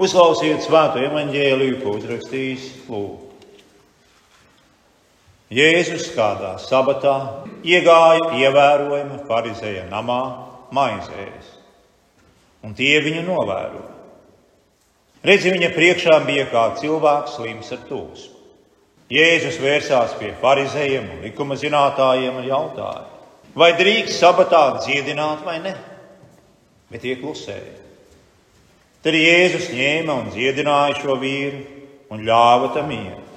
Uzklausiet 0.00 0.62
svēto 0.64 1.02
evaņģēliju, 1.04 1.80
ko 1.82 1.98
uzrakstījis 1.98 2.68
Lūks. 2.88 3.26
Jēzus 5.50 6.06
kādā 6.14 6.54
sabatā 6.62 7.14
iegāja 7.66 8.30
ievērojama 8.38 9.18
farizēja 9.26 9.82
namā 9.90 10.20
maizēs, 10.72 11.48
un 12.62 12.76
tie 12.78 12.94
viņu 13.02 13.24
novēroja. 13.26 13.90
Redzi, 15.26 15.50
viņa 15.52 15.72
priekšā 15.74 16.20
bija 16.24 16.46
kā 16.48 16.64
cilvēks 16.78 17.34
slims 17.36 17.74
ar 17.74 17.82
tūsmu. 17.90 18.38
Jēzus 19.10 19.58
vērsās 19.60 20.14
pie 20.20 20.30
farizējiem 20.40 21.10
un 21.16 21.24
likuma 21.26 21.58
zinātājiem 21.58 22.40
un 22.40 22.46
jautāja, 22.46 23.04
vai 23.58 23.72
drīkst 23.74 24.22
sabatā 24.22 24.62
dziedināt 24.78 25.42
vai 25.44 25.58
ne, 25.66 25.74
bet 26.88 27.02
tie 27.02 27.18
klusēja. 27.18 27.79
Tad 29.00 29.16
Jēzus 29.16 29.70
ņēma 29.72 30.12
un 30.12 30.26
dziedināja 30.34 30.98
šo 31.00 31.14
vīru 31.22 31.62
un 32.12 32.24
ļāva 32.26 32.72
tam 32.74 32.90
iet. 32.92 33.30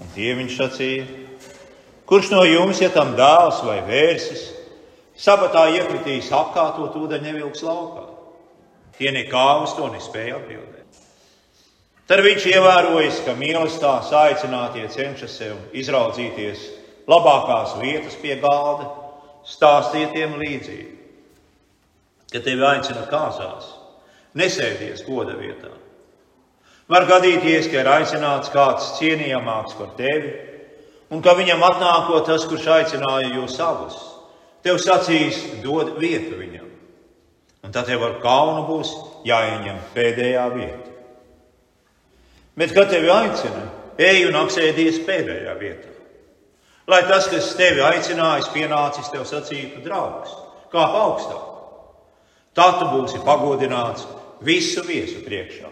Un 0.00 0.08
tie 0.14 0.32
viņš 0.38 0.54
sacīja, 0.56 1.04
kurš 2.08 2.30
no 2.32 2.40
jums, 2.48 2.80
ja 2.80 2.88
tam 2.94 3.12
dēls 3.18 3.60
vai 3.66 3.82
vērsis, 3.84 4.46
sabatā 5.12 5.66
iekritīs 5.76 6.30
apkārtot 6.32 6.96
ūdeņu 6.98 7.28
nevilks 7.28 7.64
laukā? 7.66 8.06
Tie 8.96 9.12
nekā 9.12 9.44
uz 9.66 9.76
to 9.76 9.90
nespēja 9.92 10.38
atbildēt. 10.40 11.02
Tad 12.08 12.24
viņš 12.24 12.48
ievērojis, 12.50 13.20
ka 13.26 13.36
mīlestībā 13.38 13.92
aicinātie 14.22 14.88
cenšas 14.92 15.36
sev 15.38 15.76
izraudzīties 15.76 16.64
labākās 17.08 17.76
vietas 17.80 18.16
pie 18.20 18.36
galda, 18.40 18.88
stāstiet 19.48 20.12
tiem 20.16 20.34
līdzīgi. 20.40 20.90
Kad 22.32 22.44
tevi 22.48 22.64
aicina 22.64 23.04
kāzās, 23.10 23.71
nesēdies 24.38 25.04
goda 25.06 25.36
vietā. 25.38 25.72
Var 26.90 27.06
gadīties, 27.08 27.68
ka 27.72 27.82
ir 27.82 27.88
aicināts 27.88 28.50
kāds 28.52 28.94
cienījamāks 28.98 29.76
par 29.78 29.94
tevi, 29.96 30.32
un 31.12 31.22
ka 31.24 31.36
viņam 31.38 31.62
atnākot 31.64 32.26
tas, 32.28 32.44
kurš 32.48 32.66
aicināja 32.74 33.30
jūs 33.36 33.58
abus, 33.62 33.98
tev 34.64 34.80
sacīs, 34.82 35.38
dod 35.64 35.94
vietu 36.00 36.36
viņam. 36.40 36.68
Un 37.62 37.74
tad 37.74 37.86
tev 37.86 38.02
ar 38.02 38.18
kaunu 38.24 38.64
būs 38.66 38.90
jāieņem 39.28 39.78
pēdējā 39.94 40.46
vieta. 40.56 40.90
Bet, 42.58 42.74
kad 42.76 42.90
tevi 42.92 43.08
aicina, 43.08 43.62
ej 44.02 44.26
un 44.28 44.36
apsēdies 44.42 44.98
pēdējā 45.06 45.54
vietā. 45.60 45.92
Lai 46.90 47.04
tas, 47.06 47.28
kas 47.30 47.52
tevi 47.56 47.80
aicinājis, 47.86 48.50
pienācis 48.52 49.08
tev 49.12 49.22
sacītu, 49.28 49.84
draugs, 49.84 50.34
kā 50.74 50.82
augstāk. 50.82 51.46
Tā 52.52 52.66
tu 52.80 52.88
būsi 52.90 53.22
pagodināts 53.24 54.04
visu 54.44 54.84
viesu 54.86 55.22
priekšā. 55.26 55.70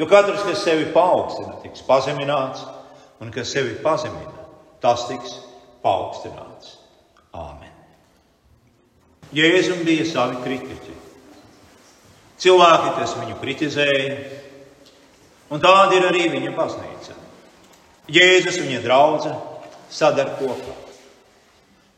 Jo 0.00 0.06
katrs, 0.08 0.44
kas 0.46 0.62
sevi 0.64 0.86
paaugstina, 0.94 1.58
tiks 1.60 1.82
pazemināts, 1.84 2.62
un 3.20 3.32
kas 3.34 3.50
sevi 3.52 3.74
pazemina, 3.84 4.46
tas 4.80 5.04
tiks 5.10 5.34
paaugstināts. 5.84 6.78
Āmen. 7.36 7.68
Jēzum 9.36 9.84
bija 9.86 10.06
savi 10.08 10.40
kritiķi. 10.42 10.96
Cilvēki, 12.40 12.94
kas 12.96 13.12
viņu 13.18 13.36
kritizēja, 13.42 14.14
un 15.52 15.60
tāda 15.60 15.98
ir 15.98 16.06
arī 16.08 16.24
viņa 16.32 16.54
baznīca. 16.56 17.18
Jēzus 18.10 18.56
un 18.62 18.70
viņa 18.70 18.80
draudzene 18.86 19.36
sadar 19.92 20.32
kopā. 20.38 20.74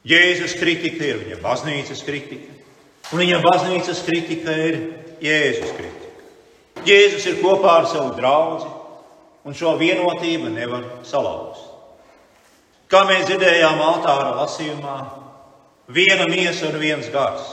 Jēzus 0.08 0.56
kritika 0.58 1.06
ir 1.06 1.22
viņa 1.22 1.38
baznīcas 1.44 2.02
kritika, 2.02 2.50
un 3.12 3.22
viņa 3.22 3.38
baznīcas 3.44 4.02
kritika 4.02 4.56
ir 4.58 4.80
Jēzus 5.22 5.74
kritika. 5.76 6.08
Jēzus 6.86 7.26
ir 7.30 7.42
kopā 7.42 7.76
ar 7.80 7.86
savu 7.90 8.16
draugu, 8.18 8.70
un 9.46 9.54
šo 9.54 9.76
vienotību 9.78 10.50
nevar 10.50 10.86
salauzt. 11.06 11.68
Kā 12.90 13.04
mēs 13.08 13.24
dzirdējām 13.28 13.80
altāra 13.80 14.34
lasījumā, 14.36 14.96
viena 15.88 16.26
miesa 16.28 16.68
un 16.68 16.78
viens 16.82 17.08
gars. 17.14 17.46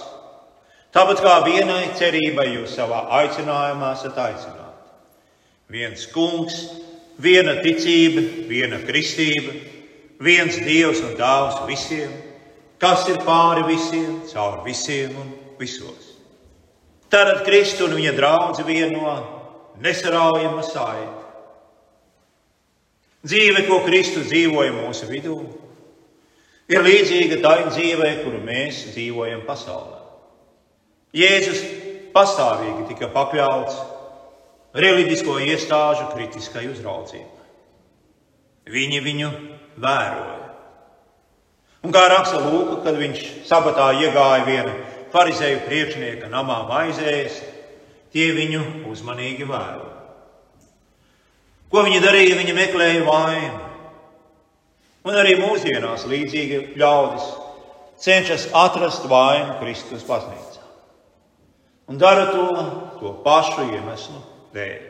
Tāpat 0.94 1.22
kā 1.24 1.36
vienai 1.46 1.94
cerībai 1.98 2.48
jūs 2.56 2.74
savā 2.76 3.06
aicinājumā 3.22 3.94
esat 3.96 4.18
aicināti. 4.20 4.66
Viens 5.70 6.08
kungs, 6.10 6.58
viena 7.22 7.60
ticība, 7.62 8.26
viena 8.50 8.82
kristība, 8.82 9.54
viens 10.20 10.58
dievs 10.66 11.04
un 11.06 11.14
dāvs 11.20 11.62
visiem, 11.70 12.12
kas 12.82 13.06
ir 13.12 13.22
pāri 13.26 13.68
visiem, 13.70 14.24
caur 14.34 14.64
visiem 14.66 15.14
un 15.22 15.34
visos. 15.62 16.09
Tad 17.10 17.42
Kristu 17.46 17.88
un 17.88 17.96
viņa 17.98 18.14
draugu 18.18 18.66
vieno 18.68 19.16
nesaraujama 19.82 20.62
saita. 20.66 21.26
Dzīve, 23.26 23.66
ko 23.68 23.82
Kristus 23.84 24.30
dzīvoja 24.30 24.72
mūsu 24.78 25.10
vidū, 25.10 25.36
ir 26.72 26.86
līdzīga 26.86 27.40
tai 27.44 27.58
dzīvei, 27.68 28.20
kuru 28.24 28.40
mēs 28.46 28.86
dzīvojam 28.94 29.42
pasaulē. 29.48 29.98
Jēzus 31.18 31.64
pastāvīgi 32.14 32.92
tika 32.94 33.10
pakļauts 33.12 33.80
reliģisko 34.78 35.40
iestāžu 35.50 36.12
kritiskai 36.14 36.68
uzraudzībai. 36.70 37.48
Viņi 38.70 39.02
viņu 39.02 39.32
vēroja. 39.82 40.38
Un 41.84 41.96
kā 41.96 42.06
raksta 42.12 42.42
Lūka, 42.44 42.82
kad 42.86 42.98
viņš 43.00 43.22
sabatā 43.50 43.90
iegāja 43.98 44.46
viena 44.46 44.74
farizēju 45.14 45.64
priekšnieka 45.66 46.30
namā 46.32 46.62
maizēs, 46.70 47.40
tie 48.14 48.30
viņu 48.36 48.62
uzmanīgi 48.90 49.48
vēro. 49.50 49.88
Ko 51.70 51.84
viņi 51.86 52.02
darīja? 52.02 52.38
Viņi 52.40 52.56
meklēja 52.58 53.04
vainu. 53.06 53.66
Un 55.06 55.18
arī 55.18 55.36
mūsdienās 55.40 56.08
līdzīgi 56.10 56.62
ļaudis 56.80 57.28
cenšas 58.02 58.50
atrast 58.58 59.06
vainu 59.10 59.60
Kristus 59.62 60.06
baznīcā. 60.08 60.66
Un 61.90 61.98
dara 62.02 62.30
to, 62.34 62.48
to 63.00 63.14
pašu 63.26 63.66
iemeslu 63.74 64.20
dēļ, 64.54 64.82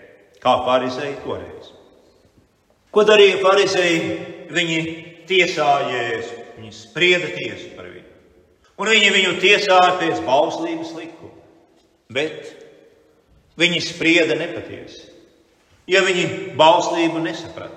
kā 0.43 0.55
farizēji 0.65 1.19
toreiz. 1.23 1.71
Ko 2.91 3.05
darīja 3.07 3.39
farizēji? 3.43 4.17
Viņi 4.49 4.79
tiesāja 5.29 5.91
Jēzu, 5.93 6.37
viņi 6.55 6.71
sprieda 6.73 7.27
tiesu. 7.35 7.78
Un 8.79 8.87
viņi 8.87 9.11
viņu 9.11 9.35
tiesāja 9.41 9.97
pēc 9.99 10.21
bauslības 10.23 10.93
likuma. 10.95 11.35
Bet 12.15 12.53
viņi 13.59 13.81
sprieda 13.83 14.37
nepatiesi, 14.39 15.03
ja 15.91 16.01
viņi 16.05 16.55
bauslību 16.57 17.19
nesaprata. 17.25 17.75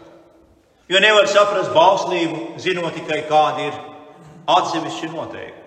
Jo 0.89 1.01
nevar 1.03 1.27
saprast 1.31 1.73
bauslību, 1.75 2.61
zinot 2.63 2.95
tikai 2.95 3.23
kādi 3.29 3.67
ir 3.71 3.77
atsevišķi 4.51 5.11
noteikumi. 5.13 5.59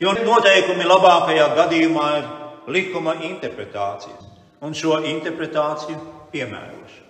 Jo 0.00 0.14
noteikumi 0.16 0.86
labākajā 0.88 1.50
gadījumā 1.58 2.06
ir 2.18 2.28
likuma 2.72 3.18
interpretācijas 3.28 4.28
un 4.64 4.76
šo 4.76 4.98
interpretāciju 5.08 5.98
piemērošana. 6.32 7.08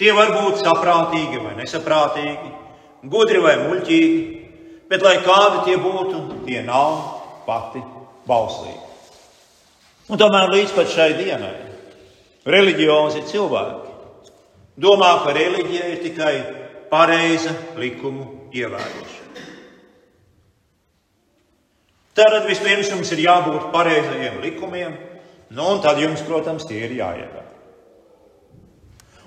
Tie 0.00 0.12
var 0.16 0.32
būt 0.32 0.62
saprātīgi 0.62 1.40
vai 1.44 1.54
nesaprātīgi, 1.58 2.50
gudri 3.12 3.40
vai 3.44 3.58
muļķīgi, 3.60 4.39
bet 4.90 5.04
lai 5.06 5.16
kādi 5.24 5.64
tie 5.68 5.76
būtu, 5.80 6.44
tie 6.46 6.62
nav 6.66 6.96
pati 7.46 7.82
bauslīgi. 8.28 8.88
Un 10.10 10.18
tomēr 10.18 10.50
līdz 10.50 10.74
pat 10.74 10.90
šai 10.90 11.12
dienai 11.20 11.54
reliģiozi 12.50 13.22
cilvēki 13.30 13.90
domā, 14.80 15.12
ka 15.24 15.34
reliģija 15.36 15.90
ir 15.92 16.00
tikai 16.02 16.34
pareiza 16.90 17.52
likumu 17.78 18.50
ievērošana. 18.56 19.46
Tātad 22.18 22.48
vispirms 22.48 22.90
jums 22.90 23.12
ir 23.14 23.22
jābūt 23.22 23.70
pareizajiem 23.72 24.40
likumiem, 24.42 24.96
nu, 25.54 25.68
un 25.76 25.78
tad 25.84 26.00
jums, 26.02 26.24
protams, 26.26 26.66
tie 26.66 26.82
ir 26.88 26.96
jāievēro. 26.98 27.46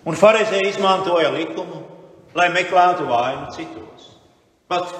Un 0.03 0.19
Pharizēji 0.19 0.73
izmantoja 0.73 1.31
likumu, 1.31 1.79
lai 2.35 2.49
meklētu 2.51 3.07
vainu 3.07 3.47
citos. 3.55 4.09
Pat 4.67 4.91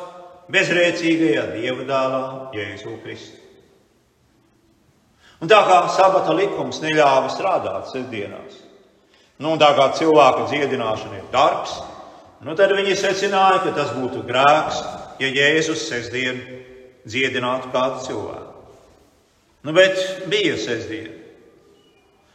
bezrēcīgajā 0.51 1.45
dieva 1.55 1.85
dēlā, 1.87 2.21
Jēzu 2.55 2.97
Kristu. 3.03 3.39
Un 5.43 5.49
tā 5.51 5.59
kā 5.67 5.79
sabata 5.91 6.35
likums 6.35 6.79
neļāva 6.83 7.31
strādāt 7.31 7.89
sestdienās, 7.91 8.59
nu, 9.43 9.55
un 9.55 9.59
tā 9.59 9.73
kā 9.75 9.89
cilvēka 9.97 10.47
dziedināšana 10.51 11.19
ir 11.19 11.25
darbs, 11.33 11.73
nu, 12.43 12.55
tad 12.55 12.71
viņi 12.75 12.95
secināja, 12.99 13.63
ka 13.65 13.73
tas 13.75 13.91
būtu 13.97 14.23
grēks, 14.27 14.79
ja 15.19 15.31
Jēzus 15.31 15.83
sestdien 15.89 16.39
dziedinātu 17.03 17.73
kādu 17.73 18.05
cilvēku. 18.05 18.63
Nu, 19.63 19.75
bet 19.75 19.99
bija 20.31 20.55
sestdiena. 20.59 21.19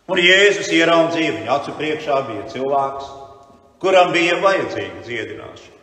Un 0.08 0.20
Jēzus 0.20 0.70
ieraudzīja 0.72 1.34
viņa 1.36 1.56
acu 1.58 1.74
priekšā, 1.80 2.20
bija 2.28 2.44
cilvēks, 2.52 3.10
kuram 3.80 4.12
bija 4.12 4.38
vajadzīga 4.44 5.04
dziedināšana. 5.04 5.77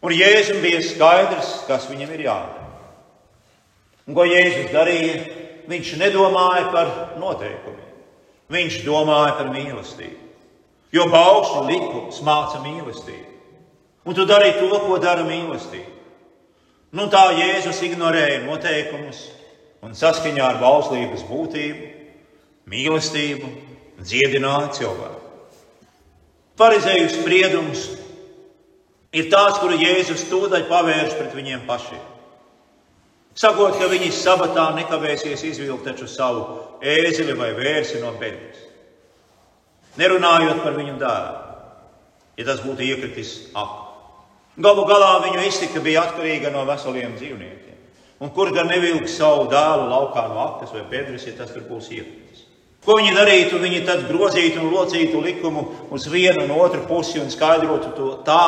Un 0.00 0.14
Jēzum 0.16 0.62
bija 0.64 0.80
skaidrs, 0.84 1.50
kas 1.68 1.84
viņam 1.90 2.14
ir 2.16 2.24
jādara. 2.24 2.68
Un 4.08 4.16
ko 4.16 4.24
Jēzus 4.24 4.72
darīja? 4.72 5.20
Viņš 5.70 5.90
nedomāja 6.00 6.70
par 6.72 6.88
noteikumiem. 7.20 7.90
Viņš 8.50 8.80
domāja 8.86 9.36
par 9.38 9.52
mīlestību. 9.52 10.28
Jo 10.90 11.04
baušļu 11.12 11.66
likums 11.68 12.18
māca 12.26 12.58
mīlestību. 12.64 13.28
Un 14.08 14.16
tu 14.16 14.24
dari 14.26 14.56
to, 14.56 14.72
ko 14.72 14.96
dara 14.98 15.22
mīlestība. 15.28 15.92
Nu, 16.96 17.06
tā 17.06 17.28
Jēzus 17.36 17.84
ignorēja 17.86 18.40
noteikumus 18.48 19.28
un 19.84 19.94
saskaņā 19.94 20.42
ar 20.42 20.58
bauslības 20.58 21.22
būtību, 21.28 21.90
mīlestību 22.72 23.50
dziedināja 24.02 24.72
cilvēku. 24.80 25.20
Pharizēju 26.58 27.12
spriedums 27.14 27.84
ir 29.16 29.28
tāds, 29.32 29.58
kuru 29.62 29.78
Jēzus 29.80 30.26
tūdaļ 30.30 30.66
pavērš 30.70 31.18
pret 31.18 31.36
viņiem 31.36 31.66
pašiem. 31.68 32.02
Sakot, 33.40 33.76
ka 33.78 33.86
viņi 33.90 34.10
sabatā 34.12 34.70
nekavēsies 34.76 35.44
izvilkt 35.52 35.86
taču 35.86 36.08
savu 36.10 36.42
ēzeli 36.82 37.36
vai 37.38 37.52
vērsi 37.56 38.02
no 38.02 38.10
bedres. 38.18 38.58
Nerunājot 40.00 40.62
par 40.64 40.74
viņu 40.76 40.96
dēlu, 40.98 41.38
ja 42.38 42.46
tas 42.46 42.62
būtu 42.64 42.86
iekritis 42.86 43.32
apā. 43.54 43.90
Galu 44.60 44.84
galā 44.88 45.12
viņu 45.24 45.44
iztika 45.46 45.80
bija 45.80 46.04
atkarīga 46.04 46.50
no 46.52 46.66
veseliem 46.68 47.14
dzīvniekiem. 47.16 47.76
Un 48.20 48.32
kur 48.36 48.50
gan 48.52 48.68
nevilks 48.68 49.14
savu 49.16 49.46
dēlu 49.50 49.86
laukā 49.88 50.26
no 50.28 50.40
apnes 50.42 50.72
vai 50.74 50.82
bedres, 50.90 51.24
ja 51.24 51.32
tas 51.38 51.54
tur 51.54 51.64
būs 51.68 51.88
iekritis? 51.94 52.29
Ko 52.84 52.96
viņi 52.96 53.14
darītu? 53.16 53.60
Viņi 53.60 53.84
tad 53.84 54.06
grozītu 54.08 54.62
un 54.64 54.72
locītu 54.72 55.20
likumu 55.20 55.66
uz 55.92 56.06
vienu 56.08 56.46
un 56.46 56.54
otru 56.56 56.86
pusi 56.88 57.20
un 57.20 57.28
skaidrotu 57.32 57.92
to 57.96 58.10
tā, 58.24 58.42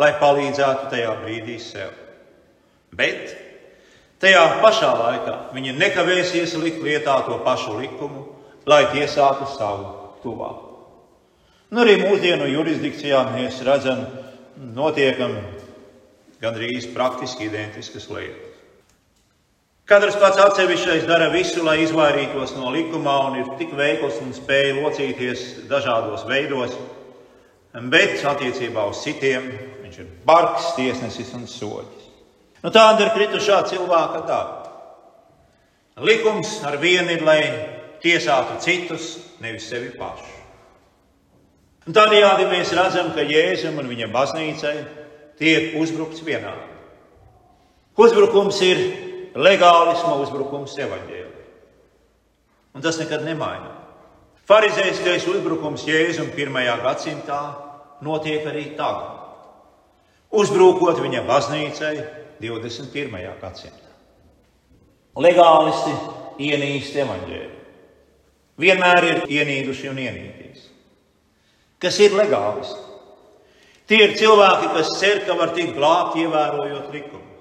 lai 0.00 0.14
palīdzētu 0.20 0.92
tajā 0.94 1.16
brīdī 1.20 1.58
sev. 1.60 1.92
Bet 2.94 3.34
Tajā 4.24 4.44
pašā 4.62 4.88
laikā 4.96 5.32
viņi 5.52 5.74
nekavēsies 5.76 6.54
likt 6.62 6.80
lietā 6.80 7.18
to 7.26 7.36
pašu 7.44 7.74
likumu, 7.76 8.22
lai 8.64 8.86
tiesātu 8.94 9.44
savu 9.52 9.90
tuvāko. 10.22 10.70
Nu, 11.68 11.82
arī 11.82 11.98
mūsdienu 12.00 12.46
jurisdikcijā 12.48 13.20
mēs 13.34 13.58
redzam, 13.66 14.06
notiekam 14.56 15.34
gandrīz 16.40 16.86
praktiski 16.94 17.50
identiskas 17.50 18.08
lietas. 18.08 18.43
Katrs 19.84 20.14
pats 20.16 20.38
atsevišķais 20.40 21.02
dara 21.04 21.26
visu, 21.28 21.60
lai 21.60 21.82
izvairītos 21.84 22.54
no 22.56 22.70
likumā, 22.72 23.18
un 23.28 23.34
ir 23.42 23.50
tik 23.58 23.74
veikls 23.76 24.16
un 24.24 24.30
spēj 24.32 24.70
locīties 24.78 25.42
dažādos 25.68 26.24
veidos, 26.24 26.72
bet 27.92 28.16
attiecībā 28.24 28.86
uz 28.88 29.02
citiem 29.04 29.50
viņš 29.82 30.00
ir 30.00 30.08
bargs, 30.24 30.70
tiesnesis 30.78 31.34
un 31.36 31.44
soļs. 31.44 32.08
Nu, 32.64 32.72
tāda 32.72 33.04
ir 33.04 33.12
kritušā 33.12 33.60
cilvēka 33.68 34.24
daba. 34.24 34.72
Likums 36.00 36.56
ar 36.64 36.80
vienu 36.80 37.12
ir, 37.12 37.20
lai 37.20 37.40
tiesātu 38.00 38.56
citus, 38.64 39.18
nevis 39.44 39.68
sevi 39.68 39.92
pašu. 39.98 40.32
Un 41.84 41.92
tādējādi 41.92 42.48
mēs 42.48 42.72
redzam, 42.72 43.12
ka 43.12 43.20
Jēzum 43.20 43.76
un 43.82 43.92
viņa 43.92 44.08
baznīcai 44.08 44.76
tiek 45.36 45.74
uzbrukts 45.76 46.24
vienādi. 46.24 46.70
Uzbrukums 48.00 48.64
ir 48.64 48.80
legālisma 49.34 50.16
uzbrukums 50.22 50.76
evaņģēlijai. 50.78 51.46
Un 52.74 52.82
tas 52.82 52.98
nekad 52.98 53.24
nemainās. 53.26 53.80
Pharizējiskais 54.44 55.24
uzbrukums 55.30 55.86
Jēzum 55.88 56.28
pirmajā 56.34 56.74
gadsimtā 56.84 57.40
notiek 58.04 58.44
arī 58.50 58.66
tagad. 58.76 59.22
Uzbrukot 60.34 60.98
viņa 61.00 61.22
baznīcai, 61.24 61.94
21. 62.42 63.16
gadsimtā. 63.40 63.92
Legālisti 65.16 65.94
ienīst 66.44 66.96
evaņģēliju. 67.04 67.52
Vienmēr 68.60 69.06
ir 69.08 69.22
ienīduši 69.34 69.88
un 69.90 70.00
ienīdīs. 70.02 70.66
Kas 71.82 71.96
ir 72.02 72.14
legālisti? 72.18 72.82
Tie 73.90 73.98
ir 74.00 74.14
cilvēki, 74.18 74.70
kas 74.76 74.92
cer, 75.00 75.22
ka 75.26 75.34
var 75.38 75.52
tikt 75.56 75.74
glābti, 75.76 76.22
ievērojot 76.24 76.92
likumus. 76.94 77.33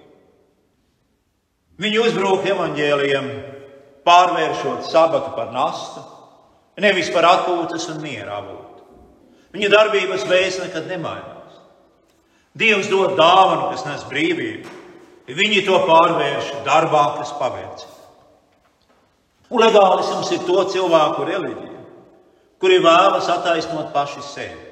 Viņi 1.83 1.99
uzbrūk 1.99 2.45
evaņģēliem, 2.53 3.31
pārvēršot 4.07 4.87
sabatu 4.87 5.33
par 5.35 5.51
nastu, 5.55 6.03
nevis 6.79 7.09
par 7.11 7.27
atpūtas 7.27 7.89
un 7.91 7.99
miera 8.03 8.39
avotu. 8.39 8.85
Viņa 9.53 9.71
darbības 9.73 10.23
veids 10.29 10.61
nekad 10.63 10.87
nemainās. 10.89 11.59
Dievs 12.57 12.87
dod 12.89 13.17
dāvanu, 13.19 13.73
kas 13.73 13.83
nes 13.87 14.05
brīvību, 14.09 14.79
Viņi 15.23 15.61
to 15.63 15.77
pārvērš 15.87 16.49
darbā, 16.65 17.03
kas 17.15 17.31
paveicina. 17.39 17.91
Un 19.53 19.61
legālisms 19.61 20.31
ir 20.35 20.41
to 20.43 20.63
cilvēku 20.73 21.27
reliģija, 21.29 21.83
kuri 22.59 22.81
vēlas 22.83 23.29
attaisnot 23.31 23.93
paši 23.95 24.23
sevi. 24.25 24.65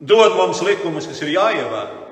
Dod 0.00 0.38
mums 0.38 0.62
likumus, 0.64 1.08
kas 1.08 1.20
ir 1.24 1.34
jāievēro, 1.34 2.03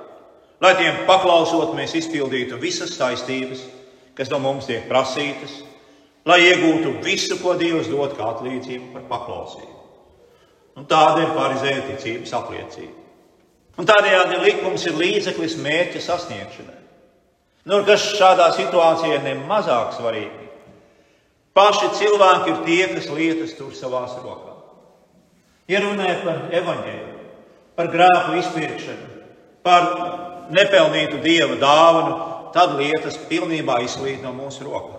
lai 0.63 0.73
tiem 0.79 1.03
paklausot, 1.09 1.75
mēs 1.77 1.97
izpildītu 1.99 2.61
visas 2.63 2.95
saistības, 2.95 3.65
kas 4.19 4.31
no 4.31 4.39
mums 4.43 4.69
tiek 4.69 4.87
prasītas, 4.89 5.61
lai 6.29 6.39
iegūtu 6.47 6.99
visu, 7.03 7.39
ko 7.43 7.57
Dievs 7.59 7.91
dod 7.91 8.15
kā 8.19 8.29
atlīdzību 8.37 8.93
par 8.95 9.09
paklausību. 9.11 9.81
Un 10.79 10.87
tāda 10.89 11.25
ir 11.25 11.35
parizēja 11.37 11.83
ticības 11.91 12.33
apliecība. 12.39 13.01
Un 13.81 13.89
tādējādi 13.89 14.39
likums 14.45 14.85
ir 14.89 14.97
līdzeklis 15.01 15.59
mērķa 15.61 16.01
sasniegšanai. 16.05 16.79
Nu, 17.69 17.83
kas 17.87 18.05
šādā 18.19 18.49
situācijā 18.57 19.19
ir 19.19 19.27
nemazāk 19.27 19.95
svarīgi. 19.97 20.49
Paši 21.57 21.91
cilvēki 21.99 22.51
ir 22.51 22.61
tie, 22.67 22.83
kas 22.95 23.09
lietas 23.13 23.53
tur 23.59 23.75
savās 23.77 24.15
rokās. 24.23 24.61
Ja 25.71 25.81
runājot 25.85 26.25
par 26.27 26.41
evaņģēliju, 26.59 27.27
par 27.77 27.91
grēku 27.93 28.39
izpirkšanu, 28.41 29.11
par 29.65 29.87
nepelnītu 30.51 31.21
dieva 31.23 31.59
dāvanu, 31.61 32.17
tad 32.57 32.75
lietas 32.81 33.21
pilnībā 33.31 33.79
izslīd 33.87 34.25
no 34.25 34.35
mūsu 34.37 34.67
rokām. 34.67 34.99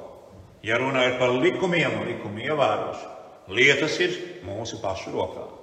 Ja 0.63 0.79
runājot 0.79 1.19
par 1.19 1.35
likumiem 1.35 1.99
un 1.99 2.07
likumu 2.07 2.39
ievērošanu, 2.45 3.11
lietas 3.51 3.99
ir 3.99 4.15
mūsu 4.47 4.79
pašu 4.81 5.11
rokās. 5.11 5.59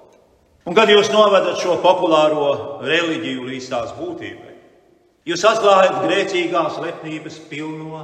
Un 0.69 0.77
kad 0.77 0.91
jūs 0.93 1.09
novedat 1.09 1.57
šo 1.63 1.79
populāro 1.81 2.81
reliģiju 2.85 3.47
līdz 3.49 3.69
tās 3.73 3.95
būtībai, 3.97 4.51
Jūs 5.29 5.43
atklājat 5.45 5.99
grēcīgās 6.01 6.79
lepnības 6.81 7.37
pilno 7.51 8.01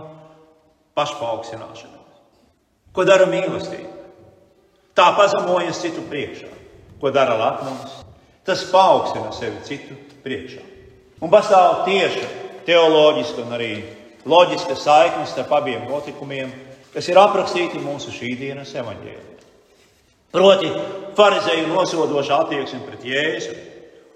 pašpauksināšanos. 0.97 2.19
Ko 2.93 3.05
dara 3.09 3.25
mīlestība? 3.31 3.89
Tā 4.97 5.09
pazemojas 5.17 5.81
citu 5.81 6.05
priekšā. 6.11 6.51
Ko 7.01 7.13
dara 7.13 7.39
lepnums? 7.41 8.03
Tas 8.47 8.67
paaugstina 8.69 9.33
sevi 9.35 9.65
citu 9.65 9.97
priekšā. 10.25 10.63
Un 11.17 11.33
pastāv 11.33 11.87
tieša 11.87 12.27
teoloģiska 12.67 13.45
un 13.47 13.55
arī 13.57 13.71
loģiska 14.29 14.75
saikne 14.77 15.25
starp 15.29 15.55
abiem 15.57 15.87
notikumiem, 15.89 16.51
kas 16.93 17.09
ir 17.09 17.21
aprakstīti 17.21 17.81
mūsu 17.81 18.13
šīsdienas 18.13 18.75
evaņģēlijā. 18.83 19.37
Proti, 20.37 20.69
farizēju 21.17 21.71
nosodoša 21.71 22.43
attieksme 22.43 22.83
pret 22.85 23.07
Jēzu 23.09 23.55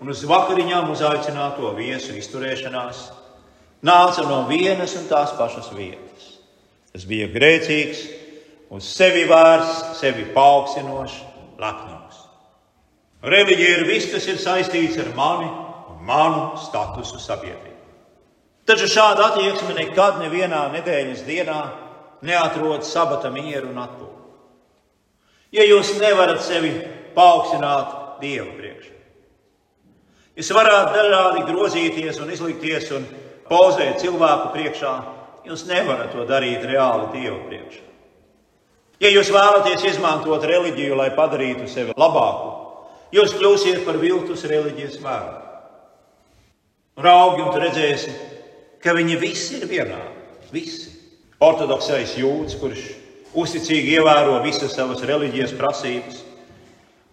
un 0.02 0.12
uz 0.12 0.20
vakariņām 0.28 0.90
uzaicināto 0.92 1.70
viesu 1.78 2.12
izturēšanās 2.18 3.06
nāca 3.86 4.26
no 4.28 4.42
vienas 4.50 4.98
un 5.00 5.08
tās 5.08 5.32
pašas 5.38 5.70
vietas. 5.72 6.26
Tas 6.92 7.06
bija 7.08 7.30
grēcīgs, 7.32 8.04
uz 8.76 8.92
sevi 8.92 9.24
vērsts, 9.30 9.96
sevi 10.02 10.26
paaugstinošs, 10.34 11.16
lepnums. 11.62 12.20
Reliģija 13.24 13.74
ir 13.78 13.88
viss, 13.88 14.12
kas 14.12 14.28
ir 14.28 14.40
saistīts 14.42 15.00
ar 15.00 15.12
mani 15.16 15.48
manu 16.06 16.58
statusu 16.60 17.20
sabiedrībā. 17.22 17.76
Taču 18.68 18.86
šāda 18.90 19.30
attieksme 19.30 19.74
nekad 19.74 20.20
nevienā 20.22 20.66
nedēļas 20.76 21.24
dienā 21.26 21.60
neatrod 22.22 22.86
sabata 22.86 23.32
mieru 23.34 23.72
un 23.72 23.82
atpūtu. 23.82 24.16
Ja 25.56 25.66
jūs 25.66 25.96
nevarat 25.98 26.44
sevi 26.46 26.76
paaugstināt 27.16 27.98
Dieva 28.20 28.50
priekšā, 28.52 29.00
Jūs 30.40 30.54
varat 30.56 30.94
dažādi 30.94 31.42
grozīties 31.50 32.20
un 32.22 32.30
izlikties 32.32 32.86
un 32.96 33.02
pozēt 33.48 33.98
cilvēku 34.00 34.52
priekšā. 34.54 34.92
Jūs 35.44 35.66
nevarat 35.68 36.14
to 36.14 36.24
darīt 36.28 36.64
reāli 36.64 37.10
Dievu 37.12 37.42
priekšā. 37.48 37.82
Ja 39.00 39.10
jūs 39.12 39.30
vēlaties 39.32 39.84
izmantot 39.88 40.44
reliģiju, 40.44 40.96
lai 40.96 41.10
padarītu 41.16 41.68
sevi 41.68 41.92
labāku, 41.96 42.50
jūs 43.16 43.32
kļūsiet 43.36 43.84
par 43.84 43.96
viltus 44.00 44.44
reliģijas 44.48 44.98
vēru. 45.00 45.49
Raugi 47.00 47.44
un 47.44 47.54
redzēsi, 47.56 48.12
ka 48.82 48.94
viņi 48.96 49.18
visi 49.20 49.60
ir 49.60 49.68
vienādi. 49.70 50.16
Visi. 50.52 50.90
Ortodoksais 51.40 52.16
jūds, 52.20 52.56
kurš 52.60 52.82
uzticīgi 53.38 53.96
ievēro 53.96 54.40
visas 54.44 54.74
savas 54.76 55.00
reliģijas 55.08 55.54
prasības, 55.56 56.22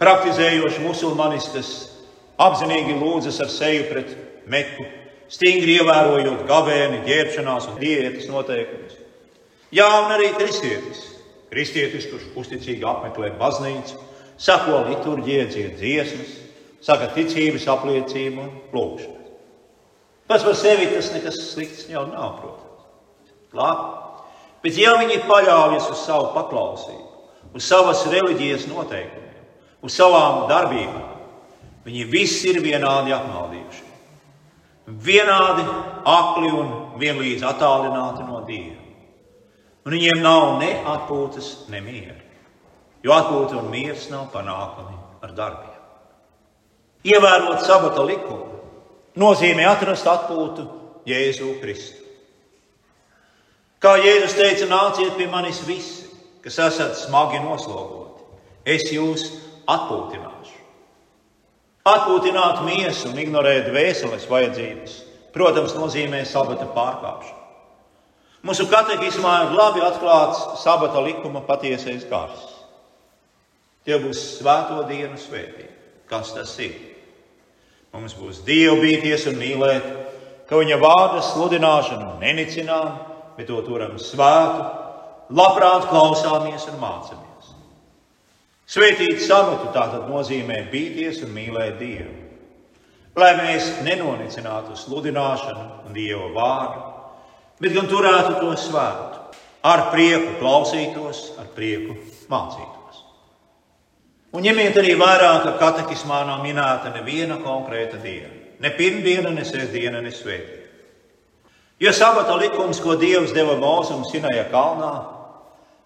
praktizējoši 0.01 0.84
musulmaniskas 0.84 1.74
apzinīgi 2.41 2.98
lūdzas 3.00 3.39
ar 3.46 3.51
seju 3.53 3.86
pret 3.91 4.15
meku, 4.50 4.88
stingri 5.32 5.77
ievērojot 5.79 6.44
gavēni, 6.50 7.06
ģērbšanās 7.08 7.70
un 7.72 7.79
diētas 7.79 8.27
noteikumus. 8.32 8.98
Jā, 9.72 9.88
un 10.03 10.12
arī 10.15 10.34
kristietis, 10.36 11.06
Kristietis, 11.48 12.10
kurš 12.12 12.25
uzticīgi 12.41 12.84
apmeklē 12.84 13.32
baznīcu, 13.39 13.96
sako 14.38 14.82
liturģijai, 14.89 15.70
dziesmas, 15.79 16.34
saka 16.84 17.08
ticības 17.15 17.70
apliecību 17.72 18.44
un 18.44 18.50
lūgšanu. 18.75 19.16
Pats 20.27 20.43
par 20.43 20.55
sevi 20.60 20.89
tas 20.91 21.12
nekas 21.13 21.39
slikts 21.53 21.88
jau 21.88 22.03
nav, 22.10 22.41
protams. 22.41 22.88
Labi. 23.55 23.86
Bet 24.65 24.75
ja 24.75 24.98
viņi 25.00 25.22
paļaujas 25.27 25.88
uz 25.93 26.01
savu 26.03 26.31
paklausību, 26.34 27.05
uz 27.55 27.63
savas 27.63 28.03
reliģijas 28.12 28.65
noteikumiem, 28.67 29.46
uz 29.86 29.96
savām 29.96 30.48
darbībām, 30.50 31.13
viņi 31.86 32.07
visi 32.12 32.51
ir 32.51 32.60
vienādi 32.65 33.15
apmaldījuši. 33.15 33.86
Vienādi 34.88 35.63
akli 36.07 36.51
un 36.51 36.74
vienlīdz 37.00 37.46
attālināti 37.48 38.27
no 38.27 38.41
Dieva. 38.48 38.84
Un 39.88 39.96
viņiem 39.96 40.19
nav 40.19 40.57
ne 40.60 40.74
atpūtas, 40.84 41.69
ne 41.72 41.79
miera. 41.84 42.19
Jo 43.03 43.15
atpūta 43.15 43.62
un 43.62 43.69
miers 43.72 44.10
nav 44.12 44.27
panākami 44.34 44.98
ar 45.24 45.31
darbiem. 45.38 45.75
Ievērot 47.07 47.63
sabata 47.63 48.03
likumu 48.03 48.56
nozīmē 49.17 49.65
atrast 49.67 50.07
atpūtu 50.07 50.67
Jēzu 51.07 51.55
Kristu. 51.62 52.03
Kā 53.81 53.93
Jēzus 54.01 54.36
teica, 54.38 54.67
nāciet 54.69 55.13
pie 55.17 55.27
manis 55.29 55.62
visi, 55.67 56.07
kas 56.41 56.57
esat 56.69 56.97
smagi 56.97 57.41
noslogoti. 57.43 58.25
Es 58.67 58.89
jūs 58.91 59.27
atpūtināšu. 59.69 60.55
Atpūtināt 61.88 62.63
miesu 62.67 63.12
un 63.12 63.21
ignorēt 63.21 63.69
vēseles 63.71 64.25
vajadzības, 64.27 64.97
protams, 65.36 65.75
nozīmē 65.77 66.24
sabata 66.27 66.67
pārkāpšanu. 66.74 67.36
Mūsu 68.47 68.67
katehismā 68.71 69.33
ir 69.45 69.55
labi 69.57 69.81
atklāts 69.86 70.62
sabata 70.62 71.01
likuma 71.05 71.41
patiesais 71.47 72.05
gars. 72.09 72.43
Tie 73.88 73.97
būs 74.03 74.19
svēto 74.38 74.83
dienu 74.89 75.17
svētība. 75.19 75.74
Kas 76.07 76.33
tas 76.36 76.53
ir? 76.63 76.96
Mums 77.96 78.15
būs 78.17 78.41
dievbijties 78.48 79.27
un 79.32 79.39
mīlēt, 79.39 79.86
ka 80.50 80.60
viņa 80.60 80.77
vārda 80.82 81.22
sludināšanu 81.24 82.17
nenicinām, 82.22 82.98
bet 83.38 83.48
to 83.50 83.62
turam 83.65 83.96
svētu, 84.01 84.67
labprāt 85.38 85.88
klausāmies 85.91 86.67
un 86.72 86.79
mācāmies. 86.82 87.53
Svētīt 88.67 89.22
samatu 89.24 89.72
tātad 89.75 90.10
nozīmē 90.12 90.65
bīties 90.72 91.22
un 91.24 91.32
mīlēt 91.36 91.77
Dievu. 91.79 92.15
Lai 93.17 93.32
mēs 93.39 93.70
nenonicinātu 93.86 94.75
sludināšanu 94.77 95.88
un 95.88 95.96
Dieva 95.96 96.27
vārdu, 96.36 96.82
bet 97.63 97.74
gan 97.74 97.88
turētu 97.89 98.36
to 98.44 98.51
svētu, 98.62 99.24
ar 99.65 99.88
prieku 99.94 100.36
klausītos, 100.41 101.32
ar 101.41 101.48
prieku 101.56 101.96
mācītos. 102.29 102.76
Un 104.36 104.43
ņemiet 104.43 104.75
arī 104.75 104.98
vērā, 105.00 105.31
ka 105.46 105.55
katekismā 105.62 106.25
nav 106.27 106.41
minēta 106.43 106.91
neviena 106.91 107.39
konkrēta 107.39 108.00
diena. 108.03 108.34
Ne 108.60 108.72
pirmdiena, 108.75 109.31
ne 109.31 109.46
sestdiena, 109.48 110.01
ne 110.03 110.12
svētdiena. 110.12 110.65
Jo 111.79 111.93
sabata 111.93 112.36
likums, 112.41 112.79
ko 112.81 112.96
Dievs 112.98 113.36
deva 113.36 113.53
Mūzum 113.62 114.01
Sinaja 114.10 114.48
kalnā, 114.50 114.93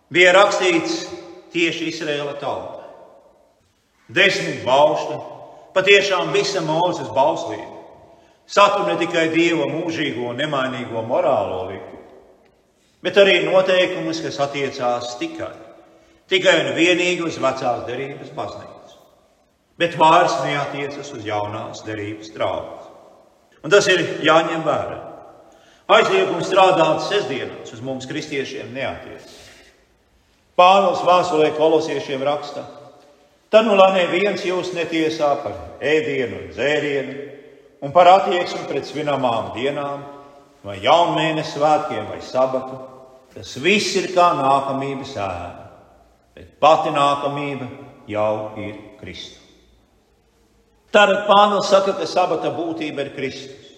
bija 0.09 0.31
rakstīts 0.37 1.03
tieši 1.51 1.89
Izraēla 1.91 2.37
tautai. 2.39 2.87
Desmit 4.11 4.63
baušļi, 4.63 5.17
patiešām 5.75 6.31
visa 6.31 6.63
Mūzes 6.63 7.11
bauslība, 7.11 7.83
satur 8.47 8.87
ne 8.87 8.95
tikai 9.03 9.27
Dieva 9.35 9.67
mūžīgo 9.69 10.31
un 10.31 10.39
nemainīgo 10.39 11.03
morālo 11.07 11.65
likumu, 11.69 12.07
bet 13.03 13.19
arī 13.19 13.41
noteikumus, 13.45 14.23
kas 14.23 14.39
attiecās 14.47 15.17
tikai 15.19 15.51
tikai 16.31 16.57
un 16.63 16.73
vienīgi 16.77 17.25
uz 17.27 17.37
vecās 17.41 17.83
derības 17.87 18.31
baznīcu. 18.35 18.99
Bet 19.81 19.97
vairs 19.99 20.37
neatiecas 20.45 21.11
uz 21.15 21.25
jaunās 21.25 21.83
derības 21.87 22.31
draugus. 22.35 22.87
Un 23.61 23.73
tas 23.73 23.87
ir 23.91 24.03
jāņem 24.25 24.63
vērā. 24.65 24.99
Aizliegums 25.91 26.47
strādāt 26.47 27.01
sestdienās 27.03 27.73
uz 27.75 27.81
mums, 27.83 28.07
kristiešiem, 28.07 28.71
neatiecas. 28.73 29.33
Pāvils 30.55 31.01
vēstulē 31.03 31.49
kolosiešiem 31.57 32.23
raksta, 32.23 32.63
tad 33.51 33.67
nu 33.67 33.75
lai 33.75 33.91
neviens 33.97 34.45
jūs 34.45 34.71
netiesā 34.75 35.33
par 35.43 35.57
ēdienu 35.83 36.43
un 36.43 36.51
dzērienu 36.53 37.15
un 37.81 37.93
par 37.95 38.07
attieksmi 38.11 38.67
pret 38.69 38.87
svinamām 38.87 39.51
dienām, 39.57 40.05
vai 40.63 40.77
jaunmēnes 40.83 41.55
svētkiem 41.55 42.07
vai 42.11 42.21
sabatu. 42.23 42.77
Tas 43.33 43.55
viss 43.63 43.95
ir 43.97 44.11
kā 44.13 44.29
nākamības 44.37 45.17
ēna 45.17 45.70
bet 46.35 46.57
pati 46.59 46.93
nākamība 46.95 47.67
jau 48.09 48.33
ir 48.59 48.75
Kristus. 49.01 49.39
Tātad 50.91 51.23
Pāvils 51.27 51.69
saka, 51.71 51.95
ka 51.95 52.07
sabata 52.07 52.51
būtība 52.51 53.05
ir 53.05 53.13
Kristus. 53.15 53.69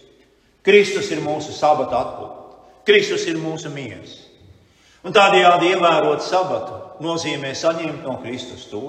Kristus 0.65 1.11
ir 1.13 1.21
mūsu 1.21 1.53
sabata 1.53 1.99
atpūta. 1.99 2.39
Kristus 2.87 3.27
ir 3.29 3.37
mūsu 3.39 3.69
miers. 3.73 4.17
Un 5.03 5.13
tādējādi 5.15 5.73
ievērot 5.73 6.23
sabatu 6.23 7.03
nozīmē 7.03 7.51
saņemt 7.55 8.05
no 8.07 8.17
Kristus 8.23 8.65
to, 8.71 8.81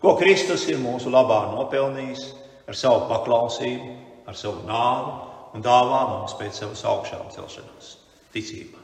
ko 0.00 0.14
Kristus 0.18 0.66
ir 0.72 0.80
mūsu 0.80 1.12
labā 1.12 1.44
nopelnījis 1.52 2.24
ar 2.68 2.76
savu 2.76 3.06
paklausību, 3.10 3.94
ar 4.28 4.36
savu 4.36 4.64
nāvu 4.68 5.14
un 5.56 5.64
dāvā 5.64 6.02
mums 6.14 6.36
pēc 6.40 6.62
savas 6.62 6.84
augšām 6.88 7.30
celšanās 7.34 7.94
ticībā. 8.34 8.77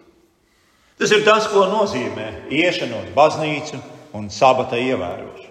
Tas 1.00 1.10
ir 1.10 1.24
tas, 1.26 1.48
ko 1.50 1.64
nozīmē 1.70 2.28
iešana 2.54 3.00
uz 3.02 3.10
baznīcu 3.16 3.80
un 4.14 4.28
sabata 4.30 4.78
ievērošana. 4.78 5.50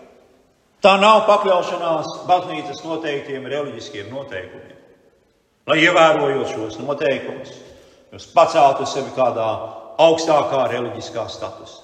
Tā 0.83 0.93
nav 0.99 1.25
pakļaušanās 1.27 2.09
baznīcas 2.27 2.83
noteiktiem 2.83 3.45
reliģiskiem 3.47 4.09
noteikumiem. 4.11 4.79
Lai 5.67 5.79
ievērojot 5.79 6.49
šos 6.51 6.79
noteikumus, 6.83 7.53
jūs 8.11 8.27
paceltu 8.35 8.87
sevi 8.87 9.13
kādā 9.15 9.47
augstākā 10.03 10.65
reliģiskā 10.73 11.23
statusā. 11.31 11.83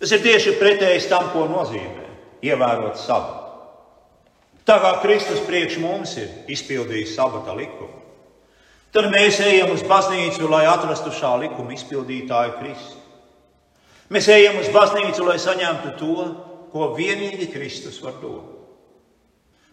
Tas 0.00 0.10
ir 0.14 0.24
tieši 0.24 0.56
pretējs 0.58 1.06
tam, 1.10 1.30
ko 1.34 1.46
nozīmē 1.50 2.08
ievērot 2.44 2.98
sabatu. 2.98 3.42
Tā 4.64 4.78
kā 4.80 4.94
Kristus 5.02 5.42
priekš 5.44 5.78
mums 5.82 6.16
ir 6.18 6.30
izpildījis 6.50 7.14
sabata 7.18 7.54
likumu, 7.56 8.03
tad 8.94 9.10
mēs 9.10 9.40
ejam 9.42 9.72
uz 9.74 9.82
baznīcu, 9.88 10.46
lai 10.50 10.64
atrastu 10.70 11.12
šā 11.14 11.34
likuma 11.42 11.74
izpildītāju 11.74 12.58
Kristu. 12.60 13.00
Mēs 14.14 14.28
ejam 14.30 14.60
uz 14.60 14.68
baznīcu, 14.70 15.24
lai 15.26 15.38
saņemtu 15.42 15.94
to, 15.98 16.26
ko 16.70 16.92
vienīgi 16.94 17.50
Kristus 17.52 18.00
var 18.04 18.18
dot. 18.22 18.50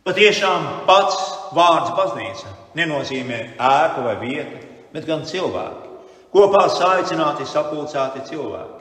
Patiešām 0.02 0.66
pats 0.88 1.18
vārds 1.54 1.94
baznīca 1.94 2.56
nenozīmē 2.78 3.42
ēku 3.62 4.06
vai 4.08 4.16
vietu, 4.24 4.62
bet 4.96 5.06
gan 5.06 5.28
cilvēku. 5.30 5.92
Kopā 6.32 6.64
saicināti, 6.72 7.46
sapulcēti 7.46 8.24
cilvēki, 8.32 8.80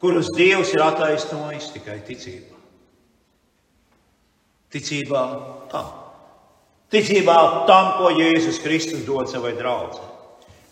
kurus 0.00 0.30
Dievs 0.36 0.72
ir 0.72 0.84
attaisnojis 0.86 1.72
tikai 1.74 1.98
ticībā. 2.06 2.56
Ticībā 4.70 5.24
tam. 5.72 5.99
Ticībā 6.90 7.66
tam, 7.70 7.92
ko 8.00 8.10
Jēzus 8.10 8.58
Kristus 8.64 9.04
dod 9.06 9.30
savai 9.30 9.52
draudzē. 9.58 10.02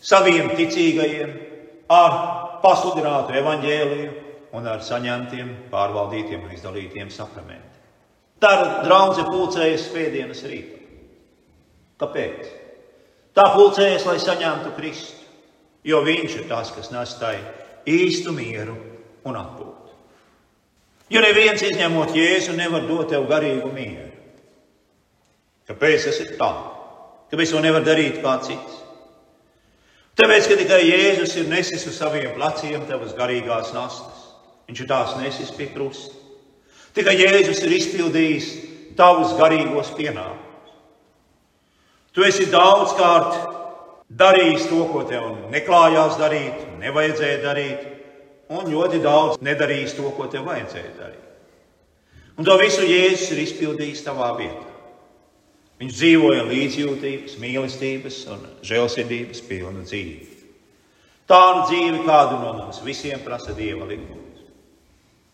Saviem 0.03 0.51
ticīgajiem 0.55 1.31
ar 1.91 2.17
pasludinātu 2.63 3.37
evaņģēliju 3.39 4.09
un 4.55 4.67
ar 4.67 4.83
saņemtiem, 4.83 5.53
pārvaldītiem 5.71 6.43
un 6.43 6.55
izdalītiem 6.55 7.11
sakramentiem. 7.13 7.65
Tā 8.39 8.51
ir 8.55 8.69
draudzene 8.87 9.31
pulcējas 9.31 9.87
svētdienas 9.89 10.43
rītā. 10.47 10.77
Kāpēc? 11.99 12.51
Tā 13.35 13.45
pulcējas, 13.55 14.05
lai 14.07 14.19
saņemtu 14.23 14.75
Kristu, 14.77 15.25
jo 15.87 15.99
Viņš 16.03 16.37
ir 16.39 16.47
tas, 16.51 16.71
kas 16.75 16.91
nes 16.91 17.15
tai 17.19 17.37
īstu 17.87 18.31
mieru 18.35 18.75
un 19.27 19.39
atpūtu. 19.39 19.95
Jo 21.09 21.23
neviens 21.23 21.63
izņemot 21.65 22.15
Jēzu 22.15 22.55
nevar 22.57 22.85
dot 22.87 23.09
tev 23.11 23.27
garīgu 23.29 23.71
mieru. 23.73 24.08
Kāpēc 25.69 26.07
tas 26.07 26.19
ir 26.23 26.33
tā? 26.39 26.49
Kāpēc 27.29 27.51
to 27.53 27.59
nevar 27.61 27.83
darīt 27.85 28.23
kā 28.23 28.39
cits? 28.41 28.79
Tāpēc, 30.19 30.47
ka 30.49 30.55
tikai 30.59 30.79
Jēzus 30.83 31.35
ir 31.39 31.45
nesis 31.47 31.85
uz 31.87 31.95
saviem 31.95 32.33
pleciem 32.35 32.81
tavas 32.89 33.13
garīgās 33.15 33.69
nastas. 33.75 34.25
Viņš 34.67 34.81
ir 34.83 34.89
tās 34.89 35.13
nesis 35.21 35.53
pie 35.55 35.69
krusta. 35.71 36.17
Tikai 36.97 37.13
Jēzus 37.15 37.61
ir 37.63 37.75
izpildījis 37.77 38.49
tavus 38.97 39.35
garīgos 39.37 39.93
pienākumus. 39.95 40.73
Tu 42.17 42.25
esi 42.25 42.49
daudzkārt 42.49 43.37
darījis 44.09 44.65
to, 44.71 44.81
ko 44.89 45.05
tev 45.07 45.29
neklājās 45.53 46.17
darīt, 46.19 46.65
nevajadzēja 46.81 47.39
darīt, 47.45 47.85
un 48.49 48.73
ļoti 48.73 49.03
daudz 49.05 49.37
nedarījis 49.45 49.93
to, 49.99 50.09
ko 50.17 50.27
tev 50.33 50.49
vajadzēja 50.49 50.95
darīt. 50.97 51.25
Un 52.41 52.47
to 52.47 52.57
visu 52.59 52.81
Jēzus 52.89 53.29
ir 53.35 53.45
izpildījis 53.45 54.03
tavā 54.09 54.33
vietā. 54.41 54.68
Viņš 55.79 55.95
dzīvoja 55.95 56.43
līdzjūtības, 56.49 57.37
mīlestības 57.39 58.17
un 58.33 58.41
žēlsirdības 58.67 59.43
pilnu 59.47 59.85
dzīvi. 59.85 60.25
Tādu 61.29 61.69
dzīvi, 61.69 62.01
kādu 62.03 62.39
no 62.41 62.55
mums 62.57 62.81
visiem 62.83 63.21
prasa 63.23 63.53
Dieva 63.55 63.87
likums. 63.87 64.41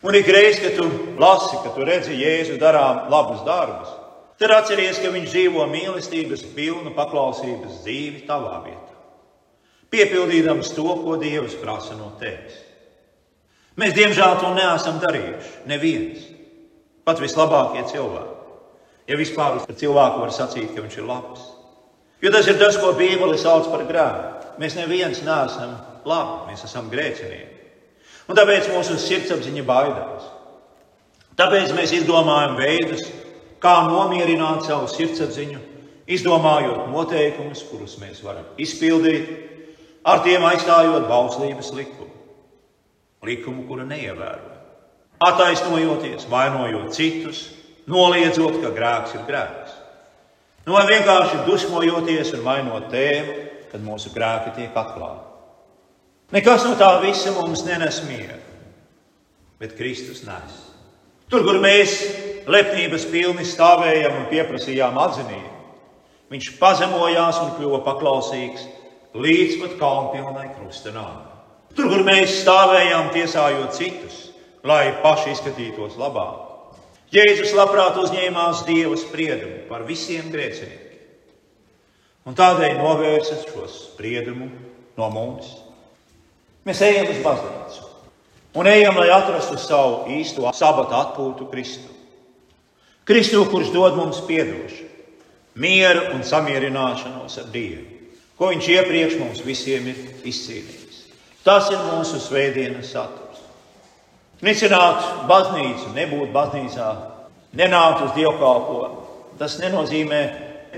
Un 0.06 0.14
ik 0.14 0.28
reiz, 0.30 0.60
kad 0.62 0.76
tu 0.76 0.86
lasi, 1.18 1.56
ka 1.64 1.72
tu 1.74 1.86
redzi 1.88 2.14
Jēzu 2.20 2.60
darām 2.60 3.08
labus 3.10 3.42
darbus, 3.46 3.90
tad 4.38 4.54
atceries, 4.54 5.00
ka 5.02 5.10
viņš 5.10 5.32
dzīvo 5.32 5.66
mīlestības, 5.72 6.44
pilnu 6.54 6.92
paklausības 6.94 7.80
dzīvi 7.82 8.22
tavā 8.28 8.60
vietā. 8.68 8.94
Piepildīdams 9.90 10.70
to, 10.76 10.86
ko 11.00 11.16
Dievs 11.18 11.56
prasa 11.58 11.96
no 11.98 12.12
tevis. 12.20 12.60
Mēs, 13.76 13.96
diemžēl, 13.96 14.38
to 14.40 14.54
neesam 14.54 15.02
darījuši. 15.02 15.52
Neviens. 15.68 16.22
Pat 17.06 17.18
vislabākie 17.22 17.82
cilvēki. 17.90 18.35
Ja 19.06 19.18
vispār 19.18 19.60
cilvēku 19.70 20.22
var 20.24 20.32
sacīt, 20.34 20.72
ka 20.74 20.82
viņš 20.82 20.96
ir 20.98 21.06
labs. 21.06 21.44
Jo 22.24 22.32
tas 22.34 22.48
ir 22.50 22.56
tas, 22.58 22.78
ko 22.80 22.94
Bībele 22.96 23.36
sauc 23.38 23.68
par 23.70 23.84
grēku. 23.86 24.32
Mēs 24.58 24.74
neviens 24.78 25.20
neesam 25.22 25.76
labi, 26.08 26.50
mēs 26.50 26.64
esam 26.66 26.88
grēcinieki. 26.90 27.52
Un 28.26 28.38
tāpēc 28.38 28.70
mūsu 28.72 28.96
sirdsapziņa 28.98 29.62
baidās. 29.66 30.26
Tāpēc 31.38 31.74
mēs 31.76 31.92
izdomājam 31.98 32.56
veidus, 32.58 33.04
kā 33.62 33.74
nomierināt 33.86 34.64
savu 34.66 34.88
sirdsapziņu, 34.90 35.60
izdomājot 36.16 36.88
noteikumus, 36.90 37.62
kurus 37.68 37.98
mēs 38.00 38.22
varam 38.24 38.48
izpildīt, 38.62 39.28
ar 40.06 40.22
tiem 40.24 40.44
aizstājot 40.48 41.06
bauslības 41.10 41.72
likumu. 41.76 42.12
Likumu, 43.26 43.66
kuru 43.68 43.84
neievēro. 43.86 44.54
Attaisnojoties, 45.26 46.26
vainojot 46.30 46.92
citus, 46.94 47.46
noliedzot, 47.90 48.60
ka 48.62 48.72
grēks 48.74 49.16
ir 49.16 49.24
grēks. 49.28 49.74
Nu, 50.66 50.74
vai 50.74 50.86
vienkārši 50.88 51.44
dusmojoties 51.46 52.32
un 52.34 52.42
mainot 52.46 52.88
tēmu, 52.90 53.34
kad 53.70 53.82
mūsu 53.86 54.10
grēki 54.14 54.54
tiek 54.56 54.78
atklāti. 54.78 55.22
Nekas 56.34 56.64
no 56.66 56.74
tā 56.74 56.88
visa 57.04 57.30
mums 57.36 57.62
nenes 57.62 58.00
mieru, 58.08 58.40
bet 59.62 59.76
Kristus 59.78 60.24
nes. 60.26 60.56
Tur, 61.30 61.44
kur 61.46 61.60
mēs 61.62 62.00
lepnības 62.50 63.06
pilni 63.10 63.46
stāvējam 63.46 64.20
un 64.20 64.26
pieprasījām 64.30 64.98
atzinību, 65.02 65.52
viņš 66.34 66.50
pazemojās 66.58 67.38
un 67.44 67.54
kļuva 67.58 67.80
paklausīgs 67.86 68.66
līdz 69.14 69.60
pat 69.62 69.78
kalnpilnai 69.80 70.48
krustenām. 70.56 71.22
Tur, 71.76 71.90
kur 71.92 72.02
mēs 72.06 72.40
stāvējām 72.42 73.12
tiesājot 73.14 73.74
citus, 73.78 74.18
lai 74.66 74.96
paši 75.02 75.34
izskatītos 75.34 75.98
labāk, 76.00 76.45
Jēzus 77.16 77.54
labprāt 77.56 77.96
uzņēmās 78.02 78.66
Dieva 78.66 78.96
spriedumu 79.00 79.62
par 79.70 79.86
visiem 79.88 80.28
grēciniekiem. 80.32 80.82
Un 82.26 82.36
tādēļ 82.36 82.80
novērsa 82.82 83.38
šo 83.44 83.64
spriedumu 83.70 84.50
no 84.98 85.08
mums. 85.14 85.52
Mēs 86.66 86.82
ejam 86.82 87.08
uz 87.12 87.22
baznīcu 87.24 87.86
un 88.56 88.68
ejam, 88.68 88.98
lai 88.98 89.10
atrastu 89.14 89.56
savu 89.60 90.10
īsto 90.16 90.50
sabata 90.56 90.98
atpūtu 91.04 91.46
Kristu. 91.52 91.92
Kristu, 93.06 93.44
kurš 93.46 93.70
dod 93.70 93.96
mums 93.96 94.18
piedošanu, 94.26 94.88
mieru 95.62 96.08
un 96.16 96.24
samierināšanos 96.26 97.38
ar 97.40 97.52
Dievu, 97.52 97.84
ko 98.36 98.50
Viņš 98.50 98.72
iepriekš 98.74 99.20
mums 99.20 99.44
visiem 99.46 99.86
ir 99.92 100.00
izcīnījis. 100.26 101.04
Tas 101.46 101.70
ir 101.70 101.78
mūsu 101.86 102.18
svētdienas 102.20 102.90
saturs. 102.92 103.25
Nicināt 104.44 105.28
baznīcu, 105.30 105.94
nebūt 105.96 106.32
baznīcā, 106.34 106.88
nenākt 107.56 108.02
uz 108.04 108.10
dievkalpojumu. 108.18 109.04
Tas 109.40 109.56
nenozīmē 109.62 110.20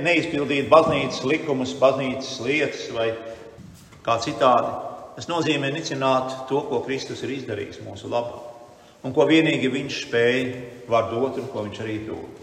neizpildīt 0.03 0.69
baznīcas 0.71 1.25
likumus, 1.27 1.75
baznīcas 1.79 2.37
lietas 2.45 2.85
vai 2.95 3.09
kā 4.07 4.19
citādi. 4.23 4.71
Tas 5.19 5.27
nozīmē 5.27 5.73
nicināt 5.75 6.45
to, 6.51 6.63
ko 6.71 6.85
Kristus 6.87 7.25
ir 7.27 7.35
izdarījis 7.41 7.83
mūsu 7.83 8.11
labā. 8.13 8.39
Un 9.03 9.15
ko 9.15 9.27
vienīgi 9.27 9.71
Viņš 9.71 10.01
spēja, 10.05 10.63
var 10.91 11.11
dot 11.11 11.43
un 11.43 11.51
ko 11.51 11.67
Viņš 11.67 11.83
arī 11.83 11.99
dod. 12.07 12.39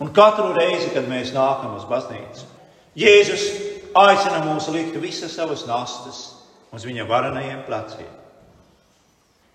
Un 0.00 0.12
katru 0.16 0.52
reizi, 0.56 0.92
kad 0.92 1.08
mēs 1.08 1.32
nākam 1.36 1.76
uz 1.76 1.88
baznīcu, 1.88 2.48
Jēzus 3.00 3.44
aicina 3.96 4.44
mūs 4.44 4.68
likt 4.74 4.96
visas 5.00 5.32
savas 5.36 5.64
nastas 5.68 6.22
uz 6.74 6.84
viņa 6.84 7.08
varenajiem 7.08 7.62
pleciem. 7.64 8.19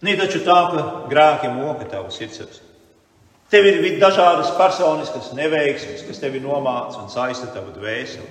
Nē, 0.03 0.17
taču 0.19 0.41
tā, 0.43 0.55
ka 0.73 0.85
grēki 1.11 1.51
moka 1.55 1.87
tavu 1.87 2.11
sirdsapziņu. 2.11 2.71
Tev 3.53 3.67
ir 3.69 3.99
dažādas 4.01 4.49
personiskas 4.57 5.29
neveiksmes, 5.37 6.01
kas 6.07 6.19
tevi 6.19 6.41
nomāca 6.43 7.03
un 7.03 7.11
saista 7.13 7.47
tavu 7.53 7.71
dvēseli. 7.77 8.25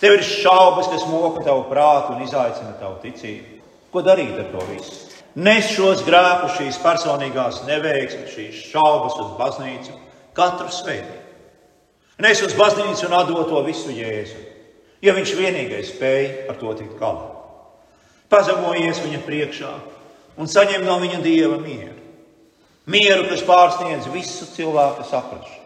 Tev 0.00 0.16
ir 0.16 0.24
šaubas, 0.26 0.88
kas 0.90 1.06
moka 1.08 1.44
tavu 1.46 1.66
prātu 1.70 2.16
un 2.16 2.24
izaicina 2.24 2.74
tavu 2.80 2.98
ticību. 3.04 3.60
Ko 3.92 4.02
darīt 4.04 4.36
ar 4.38 4.50
to 4.52 4.64
visu? 4.68 5.08
Nes 5.38 5.70
šos 5.70 6.02
grēkus, 6.06 6.56
šīs 6.58 6.80
personīgās 6.82 7.62
neveiksmes, 7.68 8.34
šīs 8.34 8.62
šaubas 8.72 9.16
uz 9.22 9.32
baznīcu 9.38 9.94
katru 10.36 10.68
svētdienu. 10.74 11.20
Nes 12.20 12.42
uz 12.44 12.52
baznīcu 12.58 13.06
un 13.06 13.16
atdot 13.16 13.48
to 13.48 13.62
visu 13.64 13.94
Jēzu, 13.94 14.40
jo 15.00 15.14
viņš 15.16 15.36
vienīgais 15.38 15.94
spēja 15.94 16.50
ar 16.50 16.58
to 16.60 16.74
tikt 16.76 16.98
galā. 17.00 17.30
Pazemojies 18.30 19.00
viņa 19.04 19.22
priekšā 19.24 19.70
un 20.40 20.48
saņem 20.48 20.86
no 20.88 20.96
viņa 21.02 21.20
dieva 21.24 21.58
mieru. 21.60 21.98
Mieru, 22.90 23.28
kas 23.28 23.44
pārsniedz 23.46 24.08
visu 24.10 24.48
cilvēku 24.54 25.04
saprāšanu. 25.06 25.58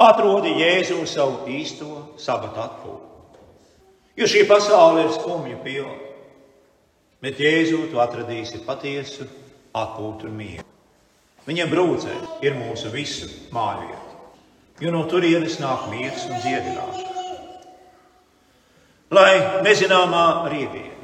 Atrodi 0.00 0.52
Jēzu 0.60 1.00
savu 1.08 1.48
īsto 1.50 2.20
sabatu 2.20 2.62
atpūtu. 2.62 3.08
Jo 4.20 4.28
šī 4.28 4.46
pasaule 4.48 5.06
ir 5.06 5.12
skumja 5.16 5.58
pilna 5.64 6.10
bet 7.20 7.40
Jēzu 7.40 7.86
tu 7.92 8.00
atradīsi 8.00 8.62
patiesu 8.64 9.26
atpūtu 9.76 10.28
un 10.28 10.36
mieru. 10.38 10.66
Viņa 11.46 11.66
brūcē 11.70 12.14
ir 12.44 12.56
mūsu 12.56 12.92
visu 12.92 13.28
māju 13.54 13.88
vieta, 13.88 14.16
jo 14.84 14.92
no 14.94 15.04
turienes 15.08 15.58
nāk 15.60 15.88
miers 15.92 16.26
un 16.28 16.40
dziedināšana. 16.40 17.08
Lai 19.10 19.62
nezināmā 19.66 20.24
rītdiena 20.52 20.99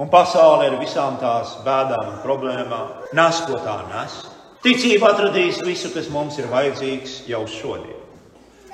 un 0.00 0.08
pasaule 0.08 0.70
ar 0.70 0.78
visām 0.80 1.18
tās 1.20 1.58
bēdām 1.64 2.14
un 2.14 2.20
problēmām 2.24 3.16
nes, 3.16 3.40
ko 3.46 3.60
tā 3.64 3.76
nes, 3.90 4.20
ticība 4.64 5.12
atradīs 5.12 5.60
visu, 5.66 5.92
kas 5.94 6.08
mums 6.12 6.38
ir 6.40 6.48
vajadzīgs 6.52 7.24
jau 7.28 7.44
šodien. 7.48 7.98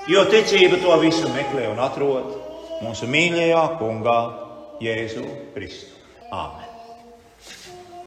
Jo 0.06 0.22
ticība 0.30 0.78
to 0.82 0.94
visu 1.02 1.26
meklē 1.34 1.66
un 1.72 1.82
atrod 1.82 2.30
mūsu 2.84 3.10
mīļajā 3.10 3.64
kungā 3.80 4.20
Jēzu 4.84 5.26
Kristu. 5.56 5.90
Āmen! 6.30 6.65